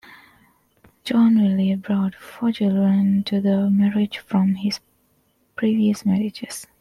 John 1.03 1.39
Willard 1.39 1.83
brought 1.83 2.15
four 2.15 2.51
children 2.51 3.23
to 3.25 3.39
the 3.39 3.69
marriage 3.69 4.17
from 4.17 4.55
his 4.55 4.79
previous 5.55 6.07
marriages. 6.07 6.65